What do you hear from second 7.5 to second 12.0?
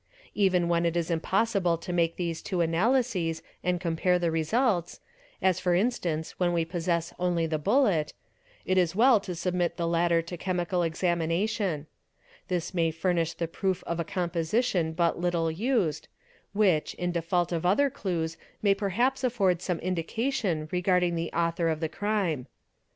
bullet, it 1s well to submit the latte1 to chemical examination;